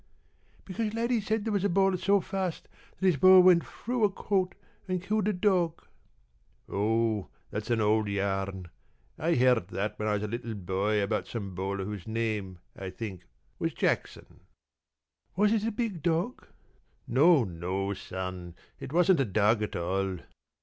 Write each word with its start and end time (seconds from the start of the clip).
p> 0.65 0.73
"Because 0.73 0.95
Laddie 0.95 1.21
said 1.21 1.45
there 1.45 1.53
was 1.53 1.63
a 1.63 1.69
bowler 1.69 1.95
so 1.95 2.19
fast 2.19 2.67
that 2.97 3.05
his 3.05 3.17
ball 3.17 3.39
went 3.41 3.63
frue 3.63 4.03
a 4.03 4.09
coat 4.09 4.55
and 4.87 4.99
killed 4.99 5.27
a 5.27 5.31
dog." 5.31 5.85
"Oh, 6.67 7.27
that's 7.51 7.69
an 7.69 7.81
old 7.81 8.07
yarn. 8.07 8.69
I 9.19 9.35
heard 9.35 9.67
that 9.67 9.99
when 9.99 10.07
I 10.07 10.15
was 10.15 10.23
a 10.23 10.27
little 10.27 10.55
boy 10.55 11.03
about 11.03 11.27
some 11.27 11.53
bowler 11.53 11.85
whose 11.85 12.07
name, 12.07 12.57
I 12.75 12.89
think, 12.89 13.25
was 13.59 13.75
Jackson." 13.75 14.39
"Was 15.35 15.53
it 15.53 15.65
a 15.67 15.71
big 15.71 16.01
dog?" 16.01 16.47
"No, 17.07 17.43
no, 17.43 17.93
son; 17.93 18.55
it 18.79 18.91
wasn't 18.91 19.19
a 19.19 19.25
dog 19.25 19.61
at 19.61 19.75
all." 19.75 20.17